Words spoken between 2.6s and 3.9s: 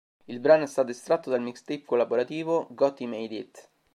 "Gotti Made-It".